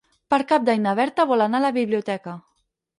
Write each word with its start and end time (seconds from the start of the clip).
Per 0.33 0.39
Cap 0.51 0.65
d'Any 0.69 0.81
na 0.87 0.95
Berta 1.01 1.27
vol 1.35 1.47
anar 1.47 1.63
a 1.63 1.67
la 1.69 1.75
biblioteca. 1.79 2.39